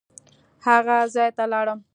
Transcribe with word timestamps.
هغه 0.65 0.97
ځای 1.13 1.29
ته 1.37 1.43
لاړم. 1.51 1.79